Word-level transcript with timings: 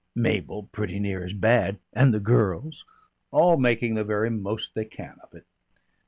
Mabel 0.15 0.63
pretty 0.63 0.99
near 0.99 1.23
as 1.23 1.33
bad. 1.33 1.77
And 1.93 2.11
the 2.11 2.19
girls. 2.19 2.85
All 3.29 3.57
making 3.57 3.93
the 3.93 4.03
very 4.03 4.31
most 4.31 4.73
they 4.73 4.85
can 4.85 5.17
of 5.21 5.35
it. 5.35 5.45